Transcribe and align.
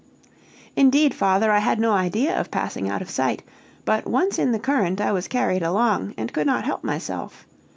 "Indeed, 0.75 1.13
father, 1.13 1.51
I 1.51 1.59
had 1.59 1.77
no 1.79 1.91
idea 1.91 2.35
of 2.35 2.49
passing 2.49 2.89
out 2.89 3.03
of 3.03 3.09
sight, 3.11 3.43
but 3.85 4.07
once 4.07 4.39
in 4.39 4.51
the 4.51 4.57
current, 4.57 4.99
I 4.99 5.11
was 5.11 5.27
carried 5.27 5.61
along, 5.61 6.15
and 6.17 6.33
could 6.33 6.47
not 6.47 6.65
help 6.65 6.83
myself. 6.83 7.45